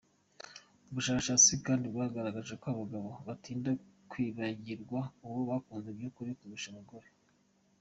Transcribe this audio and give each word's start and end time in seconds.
Ubushakashatsi 0.89 1.51
kandi 1.65 1.85
bwagaragaje 1.93 2.53
ko 2.61 2.65
abagabo 2.73 3.09
batinda 3.27 3.69
kwibagirwa 4.09 4.99
uwo 5.25 5.41
bakunze 5.51 5.89
by’ukuri 5.97 6.31
kurusha 6.39 6.67
abagore. 6.71 7.09